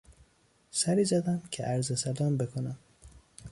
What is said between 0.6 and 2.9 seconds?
سری زدم که عرض سلام بکنم!